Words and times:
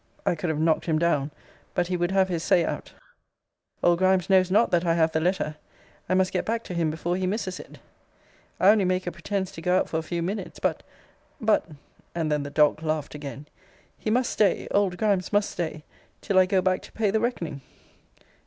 I 0.25 0.33
could 0.33 0.49
have 0.49 0.57
knocked 0.59 0.85
him 0.87 0.97
down; 0.97 1.29
but 1.75 1.85
he 1.85 1.95
would 1.95 2.09
have 2.09 2.27
his 2.27 2.41
say 2.41 2.65
out 2.65 2.93
'old 3.83 3.99
Grimes 3.99 4.31
knows 4.31 4.49
not 4.49 4.71
that 4.71 4.83
I 4.83 4.95
have 4.95 5.11
the 5.11 5.19
letter 5.19 5.57
I 6.09 6.15
must 6.15 6.33
get 6.33 6.43
back 6.43 6.63
to 6.63 6.73
him 6.73 6.89
before 6.89 7.15
he 7.17 7.27
misses 7.27 7.59
it 7.59 7.77
I 8.59 8.69
only 8.69 8.83
make 8.83 9.05
a 9.05 9.11
pretence 9.11 9.51
to 9.51 9.61
go 9.61 9.77
out 9.77 9.87
for 9.87 9.97
a 9.97 10.01
few 10.01 10.23
minutes 10.23 10.57
but 10.57 10.81
but' 11.39 11.67
and 12.15 12.31
then 12.31 12.41
the 12.41 12.49
dog 12.49 12.81
laughed 12.81 13.13
again 13.13 13.45
'he 13.99 14.09
must 14.09 14.31
stay 14.31 14.67
old 14.71 14.97
Grimes 14.97 15.31
must 15.31 15.51
stay 15.51 15.83
till 16.19 16.39
I 16.39 16.47
go 16.47 16.63
back 16.63 16.81
to 16.81 16.91
pay 16.91 17.11
the 17.11 17.19
reckoning.' 17.19 17.61